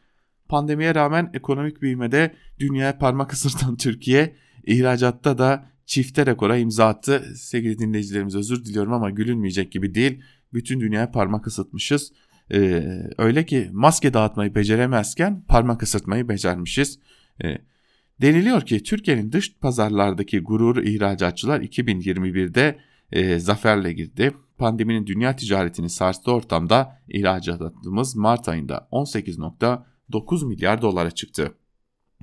[0.48, 7.34] Pandemiye rağmen ekonomik büyümede dünyaya parmak ısırtan Türkiye ihracatta da çifte rekora imza attı.
[7.36, 10.22] Sevgili dinleyicilerimiz özür diliyorum ama gülünmeyecek gibi değil.
[10.56, 12.12] Bütün dünyaya parmak ısıtmışız.
[12.52, 12.84] Ee,
[13.18, 17.00] öyle ki maske dağıtmayı beceremezken parmak ısıtmayı becermişiz.
[17.44, 17.58] Ee,
[18.22, 22.80] deniliyor ki Türkiye'nin dış pazarlardaki gurur ihracatçılar 2021'de
[23.12, 24.34] e, zaferle girdi.
[24.58, 31.54] Pandeminin dünya ticaretini sarstığı ortamda ihracatımız Mart ayında 18.9 milyar dolara çıktı.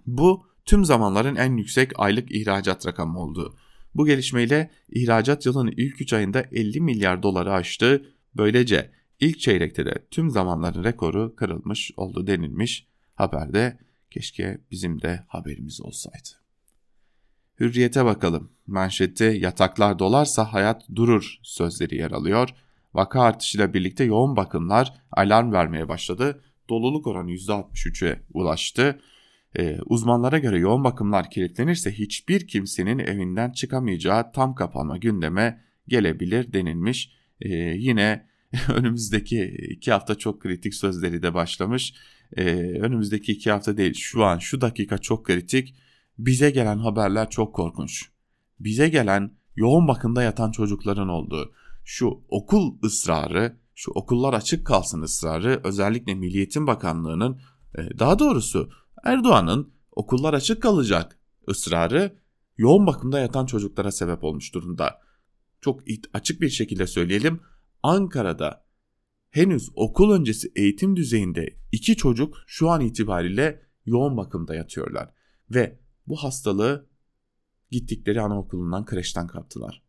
[0.07, 3.57] Bu tüm zamanların en yüksek aylık ihracat rakamı oldu.
[3.95, 8.03] Bu gelişmeyle ihracat yılının ilk 3 ayında 50 milyar doları aştı.
[8.37, 8.91] Böylece
[9.21, 13.79] ilk çeyrekte de tüm zamanların rekoru kırılmış oldu denilmiş haberde.
[14.11, 16.29] Keşke bizim de haberimiz olsaydı.
[17.61, 18.51] Hürriyete bakalım.
[18.67, 22.49] Manşette yataklar dolarsa hayat durur sözleri yer alıyor.
[22.95, 26.43] Vaka artışıyla birlikte yoğun bakımlar alarm vermeye başladı.
[26.69, 29.01] Doluluk oranı %63'e ulaştı.
[29.59, 37.13] Ee, uzmanlara göre yoğun bakımlar kilitlenirse hiçbir kimsenin evinden çıkamayacağı tam kapanma gündeme gelebilir denilmiş.
[37.43, 38.27] Ee, yine
[38.69, 41.95] önümüzdeki iki hafta çok kritik sözleri de başlamış.
[42.37, 42.45] Ee,
[42.81, 45.75] önümüzdeki iki hafta değil şu an şu dakika çok kritik.
[46.19, 48.09] Bize gelen haberler çok korkunç.
[48.61, 51.53] Bize gelen yoğun bakımda yatan çocukların olduğu
[51.85, 57.41] şu okul ısrarı, şu okullar açık kalsın ısrarı özellikle Milliyetin Bakanlığı'nın
[57.79, 58.71] e, daha doğrusu
[59.05, 62.19] Erdoğan'ın okullar açık kalacak ısrarı
[62.57, 65.01] yoğun bakımda yatan çocuklara sebep olmuş durumda.
[65.63, 65.81] Çok
[66.13, 67.41] açık bir şekilde söyleyelim.
[67.83, 68.65] Ankara'da
[69.31, 75.11] henüz okul öncesi eğitim düzeyinde iki çocuk şu an itibariyle yoğun bakımda yatıyorlar.
[75.51, 76.89] Ve bu hastalığı
[77.71, 79.83] gittikleri anaokulundan kreşten kaptılar.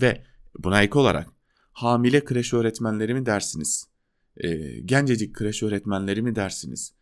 [0.00, 0.24] Ve
[0.58, 1.28] buna ek olarak
[1.72, 3.88] hamile kreş öğretmenleri mi dersiniz?
[4.36, 6.94] E, gencecik kreş öğretmenleri mi dersiniz?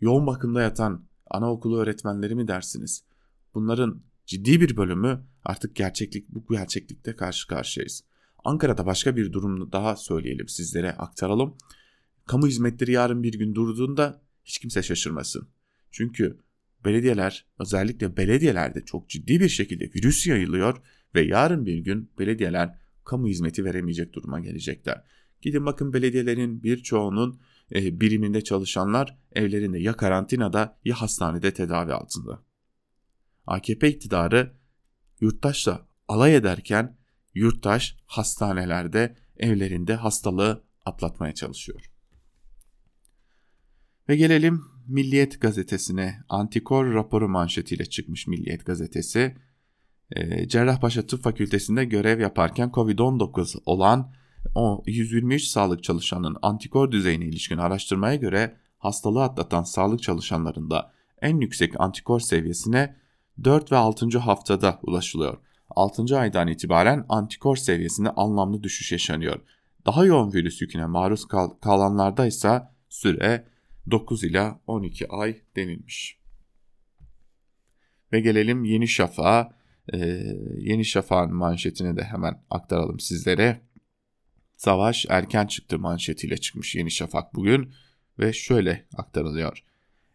[0.00, 3.04] Yoğun bakımda yatan anaokulu öğretmenleri mi dersiniz?
[3.54, 8.04] Bunların ciddi bir bölümü artık gerçeklik bu gerçeklikte karşı karşıyayız.
[8.44, 11.56] Ankara'da başka bir durum daha söyleyelim sizlere aktaralım.
[12.26, 15.48] Kamu hizmetleri yarın bir gün durduğunda hiç kimse şaşırmasın.
[15.90, 16.38] Çünkü
[16.84, 20.76] belediyeler özellikle belediyelerde çok ciddi bir şekilde virüs yayılıyor
[21.14, 25.02] ve yarın bir gün belediyeler kamu hizmeti veremeyecek duruma gelecekler.
[25.42, 27.40] Gidin bakın belediyelerin birçoğunun
[27.74, 32.42] e, biriminde çalışanlar evlerinde ya karantinada ya hastanede tedavi altında.
[33.46, 34.52] AKP iktidarı
[35.20, 36.96] yurttaşla alay ederken
[37.34, 41.90] yurttaş hastanelerde evlerinde hastalığı atlatmaya çalışıyor.
[44.08, 49.36] Ve gelelim Milliyet gazetesine antikor raporu manşetiyle çıkmış Milliyet gazetesi.
[50.10, 54.12] E, Cerrahpaşa Tıp Fakültesi'nde görev yaparken Covid-19 olan
[54.54, 61.80] o 123 sağlık çalışanının antikor düzeyine ilişkin araştırmaya göre hastalığı atlatan sağlık çalışanlarında en yüksek
[61.80, 62.96] antikor seviyesine
[63.44, 64.18] 4 ve 6.
[64.18, 65.38] haftada ulaşılıyor.
[65.70, 66.18] 6.
[66.18, 69.40] aydan itibaren antikor seviyesinde anlamlı düşüş yaşanıyor.
[69.86, 73.46] Daha yoğun virüs yüküne maruz kal kalanlarda ise süre
[73.90, 76.18] 9 ila 12 ay denilmiş.
[78.12, 79.56] Ve gelelim Yeni Şafak'a.
[79.92, 79.98] Ee,
[80.58, 83.60] Yeni Şafak'ın manşetini de hemen aktaralım sizlere.
[84.56, 87.72] Savaş erken çıktı manşetiyle çıkmış Yeni Şafak bugün
[88.18, 89.64] ve şöyle aktarılıyor.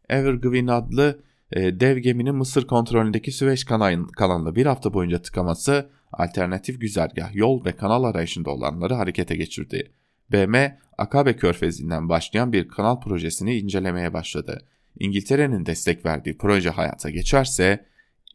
[0.10, 7.36] Evergreen adlı e, dev geminin Mısır kontrolündeki Süveyş kanalında bir hafta boyunca tıkaması alternatif güzergah,
[7.36, 9.92] yol ve kanal arayışında olanları harekete geçirdi.
[10.32, 14.68] BM, Akabe Körfezi'nden başlayan bir kanal projesini incelemeye başladı.
[15.00, 17.86] İngiltere'nin destek verdiği proje hayata geçerse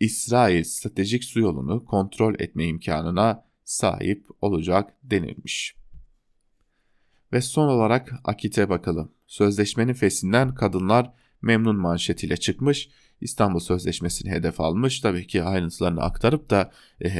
[0.01, 5.77] İsrail stratejik su yolunu kontrol etme imkanına sahip olacak denilmiş.
[7.33, 9.13] Ve son olarak Akit'e bakalım.
[9.27, 12.89] Sözleşmenin fesinden kadınlar memnun manşetiyle çıkmış.
[13.21, 15.01] İstanbul Sözleşmesi'ni hedef almış.
[15.01, 16.71] Tabii ki ayrıntılarını aktarıp da
[17.05, 17.11] e,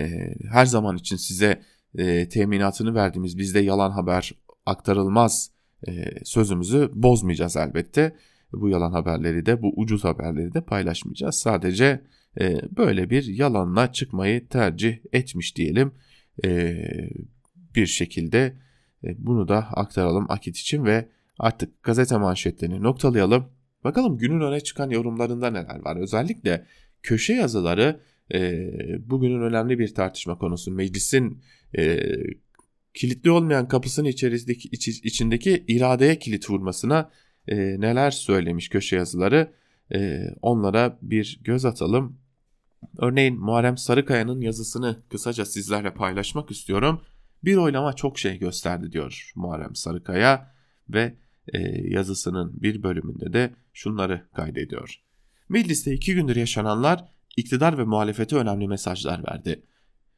[0.51, 1.63] her zaman için size
[1.99, 4.33] e, teminatını verdiğimiz bizde yalan haber
[4.67, 5.51] aktarılmaz
[5.89, 5.93] e,
[6.25, 8.17] sözümüzü bozmayacağız elbette.
[8.53, 11.35] Bu yalan haberleri de bu ucuz haberleri de paylaşmayacağız.
[11.35, 12.03] Sadece
[12.41, 15.93] e, böyle bir yalanla çıkmayı tercih etmiş diyelim.
[16.45, 16.77] E,
[17.75, 18.57] bir şekilde
[19.05, 23.56] e, bunu da aktaralım Akit için ve artık gazete manşetlerini noktalayalım.
[23.85, 25.97] Bakalım günün öne çıkan yorumlarında neler var.
[25.97, 26.67] Özellikle
[27.03, 28.01] köşe yazıları
[28.35, 28.71] e,
[29.11, 30.71] bugünün önemli bir tartışma konusu.
[30.71, 31.43] Meclisin
[31.79, 32.01] e,
[32.95, 37.11] kilitli olmayan kapısının içerisindeki, iç, içindeki iradeye kilit vurmasına
[37.49, 39.53] e, neler söylemiş köşe yazıları
[39.95, 42.19] e, onlara bir göz atalım.
[42.99, 47.01] Örneğin Muharrem Sarıkaya'nın yazısını kısaca sizlerle paylaşmak istiyorum.
[47.45, 50.55] Bir oylama çok şey gösterdi diyor Muharrem Sarıkaya
[50.89, 51.15] ve
[51.85, 55.01] yazısının bir bölümünde de şunları kaydediyor.
[55.49, 57.05] Mecliste iki gündür yaşananlar
[57.37, 59.63] iktidar ve muhalefete önemli mesajlar verdi.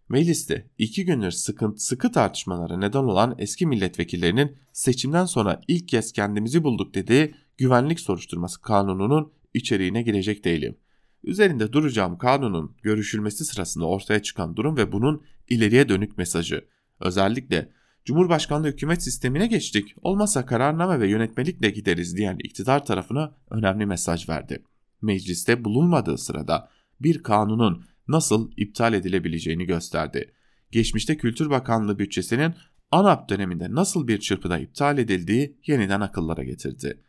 [0.09, 6.64] Mecliste iki gündür sıkıntı, sıkı tartışmalara neden olan eski milletvekillerinin seçimden sonra ilk kez kendimizi
[6.64, 10.77] bulduk dediği güvenlik soruşturması kanununun içeriğine girecek değilim.
[11.25, 16.64] Üzerinde duracağım kanunun görüşülmesi sırasında ortaya çıkan durum ve bunun ileriye dönük mesajı.
[17.01, 17.73] Özellikle
[18.09, 24.62] Cumhurbaşkanlığı hükümet sistemine geçtik, olmazsa kararname ve yönetmelikle gideriz diyen iktidar tarafına önemli mesaj verdi.
[25.03, 26.68] Mecliste bulunmadığı sırada
[27.01, 30.33] bir kanunun nasıl iptal edilebileceğini gösterdi.
[30.71, 32.55] Geçmişte Kültür Bakanlığı bütçesinin
[32.90, 37.03] ANAP döneminde nasıl bir çırpıda iptal edildiği yeniden akıllara getirdi.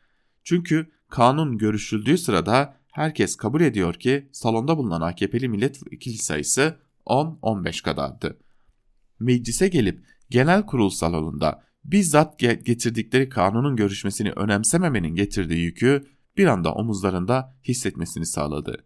[0.43, 8.37] Çünkü kanun görüşüldüğü sırada herkes kabul ediyor ki salonda bulunan AKP'li milletvekili sayısı 10-15 kadardı.
[9.19, 17.55] Meclise gelip genel kurul salonunda bizzat getirdikleri kanunun görüşmesini önemsememenin getirdiği yükü bir anda omuzlarında
[17.63, 18.85] hissetmesini sağladı.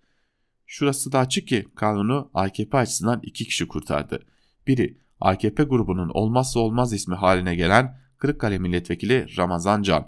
[0.65, 4.25] Şurası da açık ki kanunu AKP açısından iki kişi kurtardı.
[4.67, 10.08] Biri AKP grubunun olmazsa olmaz ismi haline gelen Kırıkkale Milletvekili Ramazan Can.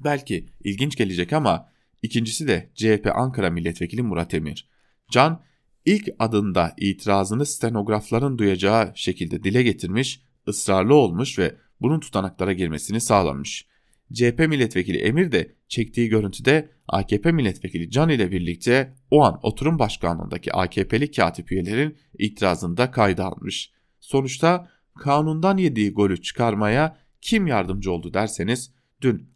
[0.00, 1.68] Belki ilginç gelecek ama
[2.02, 4.68] ikincisi de CHP Ankara Milletvekili Murat Emir.
[5.10, 5.42] Can
[5.84, 13.66] ilk adında itirazını stenografların duyacağı şekilde dile getirmiş, ısrarlı olmuş ve bunun tutanaklara girmesini sağlamış.
[14.12, 20.52] CHP milletvekili Emir de çektiği görüntüde AKP milletvekili Can ile birlikte o an oturum başkanlığındaki
[20.52, 23.72] AKP'li katip üyelerin itirazında kayda almış.
[24.00, 29.30] Sonuçta kanundan yediği golü çıkarmaya kim yardımcı oldu derseniz dün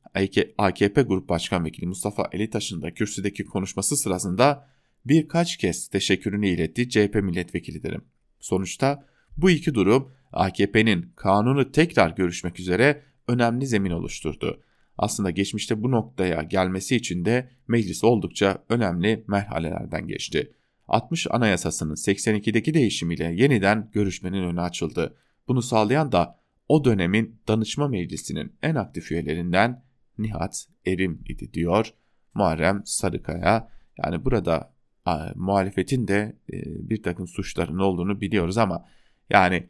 [0.59, 4.69] AKP Grup Başkan Vekili Mustafa Elitaş'ın da kürsüdeki konuşması sırasında
[5.05, 8.05] birkaç kez teşekkürünü iletti CHP milletvekili derim.
[8.41, 14.61] Sonuçta bu iki durum AKP'nin kanunu tekrar görüşmek üzere önemli zemin oluşturdu.
[14.99, 20.53] Aslında geçmişte bu noktaya gelmesi için de meclis oldukça önemli merhalelerden geçti.
[20.89, 25.17] 60 Anayasası'nın 82'deki değişimiyle yeniden görüşmenin önü açıldı.
[25.49, 29.85] Bunu sağlayan da o dönemin danışma meclisinin en aktif üyelerinden
[30.19, 31.95] Nihat Erim idi diyor
[32.35, 33.69] Muharrem Sarıkaya.
[34.05, 36.57] Yani burada a, muhalefetin de e,
[36.89, 38.85] bir takım suçların olduğunu biliyoruz ama
[39.31, 39.69] yani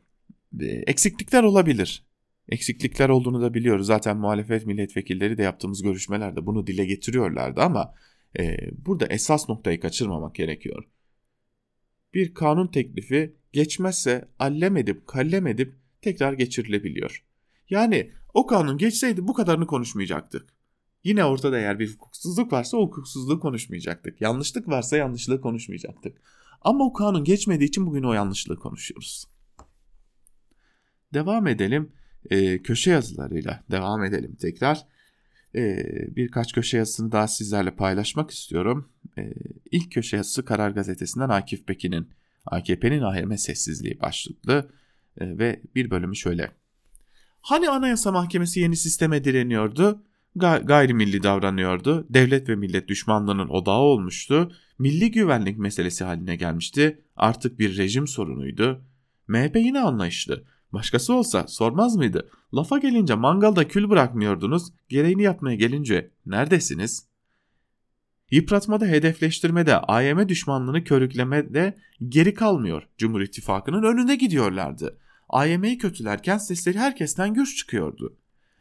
[0.61, 2.05] eksiklikler olabilir
[2.49, 3.87] eksiklikler olduğunu da biliyoruz.
[3.87, 7.95] Zaten muhalefet milletvekilleri de yaptığımız görüşmelerde bunu dile getiriyorlardı ama
[8.39, 10.85] e, burada esas noktayı kaçırmamak gerekiyor.
[12.15, 17.25] Bir kanun teklifi geçmezse allem edip kallem edip tekrar geçirilebiliyor.
[17.71, 20.55] Yani o kanun geçseydi bu kadarını konuşmayacaktık.
[21.05, 24.21] Yine ortada eğer bir hukuksuzluk varsa o hukuksuzluğu konuşmayacaktık.
[24.21, 26.23] Yanlışlık varsa yanlışlığı konuşmayacaktık.
[26.61, 29.34] Ama o kanun geçmediği için bugün o yanlışlığı konuşuyoruz.
[31.15, 31.93] Devam edelim
[32.31, 34.87] e, köşe yazılarıyla devam edelim tekrar.
[35.55, 35.85] E,
[36.17, 38.89] birkaç köşe yazısını daha sizlerle paylaşmak istiyorum.
[39.19, 39.33] E,
[39.71, 42.09] ilk köşe yazısı Karar Gazetesi'nden Akif Pekin'in
[42.47, 44.71] AKP'nin AHM sessizliği başlıklı
[45.21, 46.51] e, ve bir bölümü şöyle.
[47.41, 50.03] Hani Anayasa Mahkemesi yeni sisteme direniyordu?
[50.37, 52.07] Ga- gayrimilli davranıyordu.
[52.11, 54.53] Devlet ve millet düşmanlığının odağı olmuştu.
[54.79, 57.03] Milli güvenlik meselesi haline gelmişti.
[57.17, 58.85] Artık bir rejim sorunuydu.
[59.29, 60.45] MHP yine anlayışlı.
[60.75, 62.31] Başkası olsa sormaz mıydı?
[62.55, 67.07] Lafa gelince mangalda kül bırakmıyordunuz, gereğini yapmaya gelince neredesiniz?
[68.31, 71.77] Yıpratmada, hedefleştirmede, AYM düşmanlığını körüklemede
[72.09, 72.89] geri kalmıyor.
[72.99, 74.99] Cumhur İttifakı'nın önünde gidiyorlardı.
[75.29, 78.17] AYM'yi kötülerken sesleri herkesten güç çıkıyordu.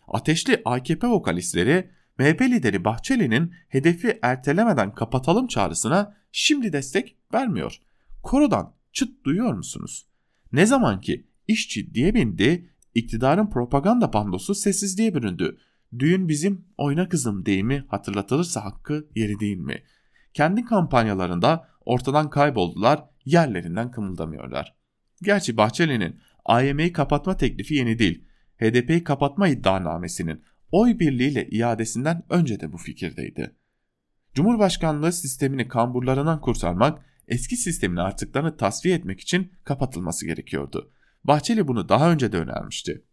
[0.08, 7.80] Ateşli AKP vokalistleri MHP lideri Bahçeli'nin hedefi ertelemeden kapatalım çağrısına şimdi destek vermiyor.
[8.24, 10.08] Korodan çıt duyuyor musunuz?
[10.52, 15.58] Ne zaman ki iş ciddiye bindi, iktidarın propaganda pandosu sessizliğe büründü.
[16.00, 19.84] Düğün bizim oyna kızım deyimi hatırlatılırsa hakkı yeri değil mi?
[20.34, 24.76] Kendi kampanyalarında ortadan kayboldular, yerlerinden kımıldamıyorlar.
[25.22, 28.26] Gerçi Bahçeli'nin AYM'yi kapatma teklifi yeni değil.
[28.58, 33.56] HDP'yi kapatma iddianamesinin oy birliğiyle iadesinden önce de bu fikirdeydi.
[34.34, 40.93] Cumhurbaşkanlığı sistemini kamburlarından kurtarmak, eski sistemin artıklarını tasfiye etmek için kapatılması gerekiyordu.
[41.24, 43.04] Bahçeli bunu daha önce de önermişti.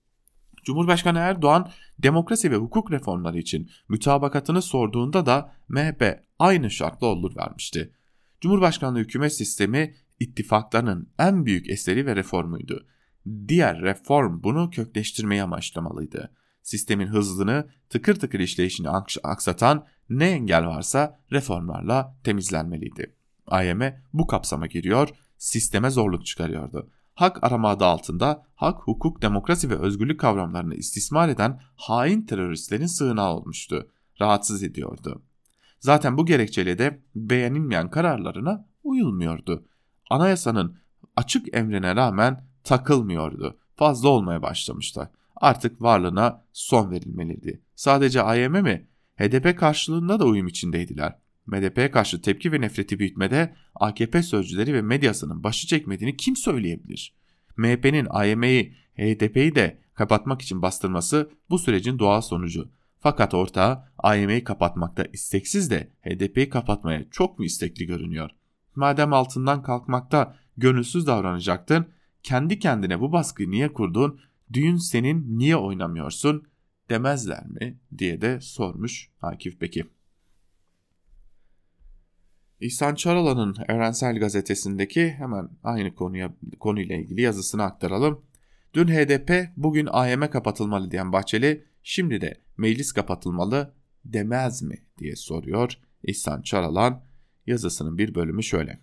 [0.65, 7.93] Cumhurbaşkanı Erdoğan demokrasi ve hukuk reformları için mütabakatını sorduğunda da MHP aynı şartla olur vermişti.
[8.41, 12.87] Cumhurbaşkanlığı hükümet sistemi ittifaklarının en büyük eseri ve reformuydu.
[13.49, 16.33] Diğer reform bunu kökleştirmeyi amaçlamalıydı.
[16.63, 18.89] Sistemin hızını, tıkır tıkır işleyişini
[19.23, 23.15] aksatan ne engel varsa reformlarla temizlenmeliydi.
[23.47, 23.81] AYM
[24.13, 26.91] bu kapsama giriyor, sisteme zorluk çıkarıyordu
[27.21, 33.35] hak arama adı altında hak, hukuk, demokrasi ve özgürlük kavramlarını istismar eden hain teröristlerin sığınağı
[33.35, 33.91] olmuştu.
[34.21, 35.23] Rahatsız ediyordu.
[35.81, 39.65] Zaten bu gerekçeyle de beğenilmeyen kararlarına uyulmuyordu.
[40.11, 40.77] Anayasanın
[41.17, 43.59] açık emrine rağmen takılmıyordu.
[43.77, 45.11] Fazla olmaya başlamıştı.
[45.37, 47.63] Artık varlığına son verilmeliydi.
[47.75, 48.89] Sadece AYM mi?
[49.17, 51.19] HDP karşılığında da uyum içindeydiler.
[51.51, 57.15] MDP'ye karşı tepki ve nefreti büyütmede AKP sözcüleri ve medyasının başı çekmediğini kim söyleyebilir?
[57.57, 62.71] MHP'nin AYM'yi, HDP'yi de kapatmak için bastırması bu sürecin doğal sonucu.
[63.01, 68.31] Fakat ortağı AYM'yi kapatmakta isteksiz de HDP'yi kapatmaya çok mu istekli görünüyor?
[68.77, 71.87] Madem altından kalkmakta gönülsüz davranacaktın,
[72.23, 74.21] kendi kendine bu baskıyı niye kurdun,
[74.53, 76.45] düğün senin niye oynamıyorsun
[76.91, 79.87] demezler mi diye de sormuş Akif Bekir.
[82.61, 88.23] İhsan Çaralan'ın Evrensel Gazetesi'ndeki hemen aynı konuya konuyla ilgili yazısını aktaralım.
[88.75, 95.73] Dün HDP bugün AYM kapatılmalı diyen Bahçeli şimdi de meclis kapatılmalı demez mi diye soruyor
[96.03, 97.11] İhsan Çaralan.
[97.47, 98.81] Yazısının bir bölümü şöyle.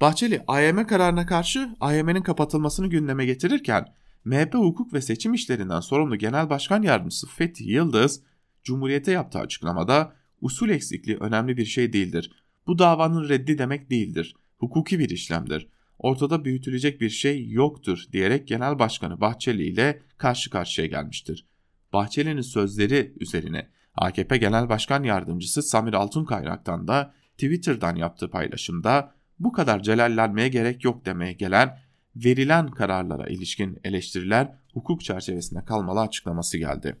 [0.00, 3.86] Bahçeli AYM kararına karşı AYM'nin kapatılmasını gündeme getirirken
[4.24, 8.22] MHP hukuk ve seçim işlerinden sorumlu Genel Başkan Yardımcısı Fethi Yıldız,
[8.64, 12.39] Cumhuriyete yaptığı açıklamada usul eksikliği önemli bir şey değildir.
[12.66, 14.34] Bu davanın reddi demek değildir.
[14.58, 15.68] Hukuki bir işlemdir.
[15.98, 21.46] Ortada büyütülecek bir şey yoktur diyerek Genel Başkanı Bahçeli ile karşı karşıya gelmiştir.
[21.92, 29.82] Bahçeli'nin sözleri üzerine AKP Genel Başkan Yardımcısı Samir Altunkayrak'tan da Twitter'dan yaptığı paylaşımda bu kadar
[29.82, 31.78] celallenmeye gerek yok demeye gelen
[32.16, 36.96] verilen kararlara ilişkin eleştiriler hukuk çerçevesinde kalmalı açıklaması geldi.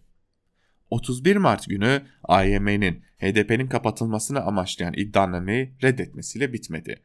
[0.90, 7.02] 31 Mart günü AYM'nin HDP'nin kapatılmasını amaçlayan iddianameyi reddetmesiyle bitmedi.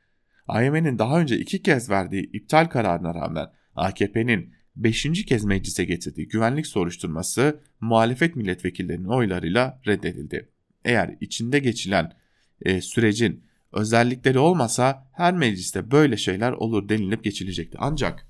[0.47, 5.25] AYM'nin daha önce iki kez verdiği iptal kararına rağmen AKP'nin 5.
[5.25, 10.49] kez meclise getirdiği güvenlik soruşturması muhalefet milletvekillerinin oylarıyla reddedildi.
[10.85, 12.13] Eğer içinde geçilen
[12.61, 17.77] e, sürecin özellikleri olmasa her mecliste böyle şeyler olur denilip geçilecekti.
[17.81, 18.27] Ancak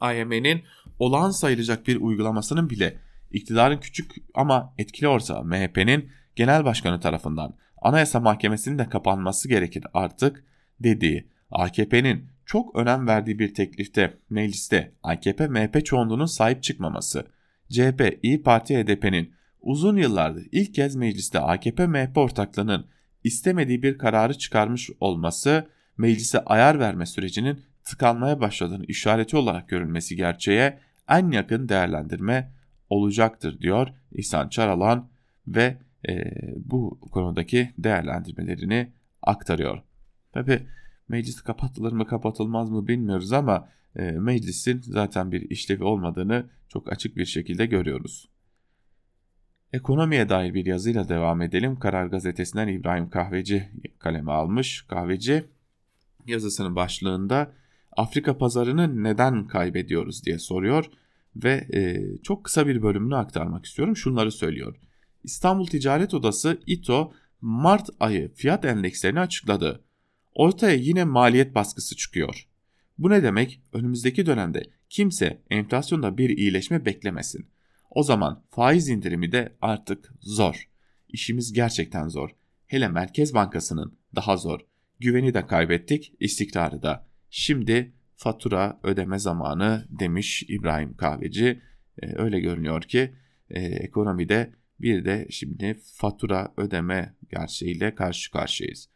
[0.00, 0.62] AYM'nin
[0.98, 2.98] olağan sayılacak bir uygulamasının bile
[3.34, 10.44] iktidarın küçük ama etkili ortağı MHP'nin genel başkanı tarafından Anayasa Mahkemesi'nin de kapanması gerekir artık
[10.80, 17.26] dediği AKP'nin çok önem verdiği bir teklifte mecliste AKP MHP çoğunluğunun sahip çıkmaması,
[17.68, 22.86] CHP, İyi Parti HDP'nin uzun yıllardır ilk kez mecliste AKP MHP ortaklığının
[23.24, 25.68] istemediği bir kararı çıkarmış olması
[25.98, 32.52] meclise ayar verme sürecinin tıkanmaya başladığını işareti olarak görülmesi gerçeğe en yakın değerlendirme
[32.94, 35.08] olacaktır diyor İhsan Çaralan
[35.46, 35.78] ve
[36.08, 38.92] e, bu konudaki değerlendirmelerini
[39.22, 39.82] aktarıyor.
[40.32, 40.66] Tabi
[41.08, 47.16] meclis kapatılır mı kapatılmaz mı bilmiyoruz ama e, meclisin zaten bir işlevi olmadığını çok açık
[47.16, 48.28] bir şekilde görüyoruz.
[49.72, 51.78] Ekonomiye dair bir yazıyla devam edelim.
[51.78, 53.68] Karar Gazetesi'nden İbrahim Kahveci
[53.98, 54.82] kaleme almış.
[54.82, 55.44] Kahveci
[56.26, 57.52] yazısının başlığında
[57.96, 60.90] Afrika pazarını neden kaybediyoruz diye soruyor
[61.36, 63.96] ve e, çok kısa bir bölümünü aktarmak istiyorum.
[63.96, 64.76] Şunları söylüyor.
[65.24, 69.84] İstanbul Ticaret Odası İTO Mart ayı fiyat endekslerini açıkladı.
[70.34, 72.48] Ortaya yine maliyet baskısı çıkıyor.
[72.98, 73.60] Bu ne demek?
[73.72, 77.46] Önümüzdeki dönemde kimse enflasyonda bir iyileşme beklemesin.
[77.90, 80.68] O zaman faiz indirimi de artık zor.
[81.08, 82.30] İşimiz gerçekten zor.
[82.66, 84.60] hele Merkez Bankası'nın daha zor.
[85.00, 87.06] Güveni de kaybettik, istikrarı da.
[87.30, 87.92] Şimdi
[88.24, 91.62] fatura ödeme zamanı demiş İbrahim Kahveci.
[92.02, 93.14] E, öyle görünüyor ki
[93.50, 98.88] e, ekonomide bir de şimdi fatura ödeme gerçeğiyle karşı karşıyayız.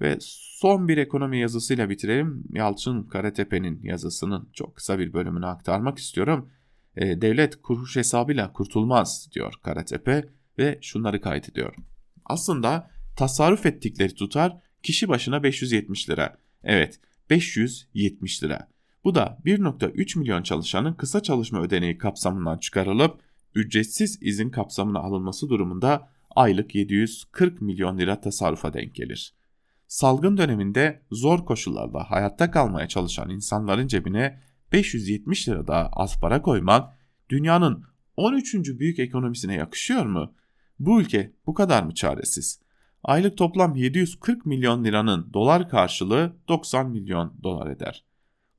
[0.00, 2.44] Ve son bir ekonomi yazısıyla bitirelim.
[2.52, 6.50] Yalçın Karatepe'nin yazısının çok kısa bir bölümünü aktarmak istiyorum.
[6.96, 10.24] E, devlet kuruş hesabıyla kurtulmaz diyor Karatepe
[10.58, 11.74] ve şunları kaydediyor.
[12.24, 16.36] Aslında tasarruf ettikleri tutar kişi başına 570 lira.
[16.64, 17.00] Evet
[17.30, 18.68] 570 lira.
[19.04, 23.20] Bu da 1.3 milyon çalışanın kısa çalışma ödeneği kapsamından çıkarılıp
[23.54, 29.34] ücretsiz izin kapsamına alınması durumunda aylık 740 milyon lira tasarrufa denk gelir.
[29.86, 36.98] Salgın döneminde zor koşullarda hayatta kalmaya çalışan insanların cebine 570 lira daha az para koymak
[37.28, 37.84] dünyanın
[38.16, 38.54] 13.
[38.54, 40.34] büyük ekonomisine yakışıyor mu?
[40.78, 42.60] Bu ülke bu kadar mı çaresiz?
[43.06, 48.04] Aylık toplam 740 milyon liranın dolar karşılığı 90 milyon dolar eder.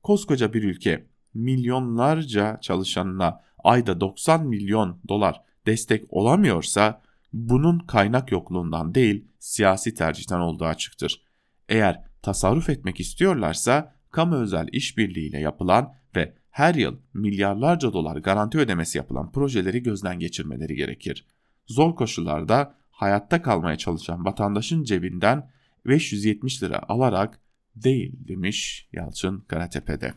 [0.02, 9.24] Koskoca bir ülke milyonlarca çalışanına ayda 90 milyon dolar destek olamıyorsa bunun kaynak yokluğundan değil
[9.38, 11.22] siyasi tercihten olduğu açıktır.
[11.68, 18.98] Eğer tasarruf etmek istiyorlarsa kamu özel işbirliğiyle yapılan ve her yıl milyarlarca dolar garanti ödemesi
[18.98, 21.26] yapılan projeleri gözden geçirmeleri gerekir.
[21.66, 25.50] Zor koşullarda hayatta kalmaya çalışan vatandaşın cebinden
[25.86, 27.40] 570 lira alarak
[27.76, 30.14] değil demiş Yalçın Karatepe'de.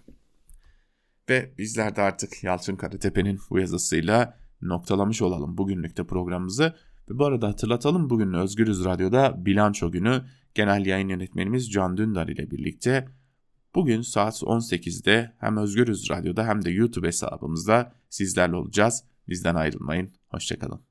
[1.30, 6.76] Ve bizler de artık Yalçın Karatepe'nin bu yazısıyla noktalamış olalım bugünlükte programımızı.
[7.10, 10.22] Ve bu arada hatırlatalım bugün Özgürüz Radyo'da bilanço günü
[10.54, 13.08] genel yayın yönetmenimiz Can Dündar ile birlikte
[13.76, 19.04] bugün saat 18'de hem Özgürüz Radyo'da hem de YouTube hesabımızda sizlerle olacağız.
[19.30, 20.14] Bizden ayrılmayın.
[20.28, 20.82] Hoşçakalın.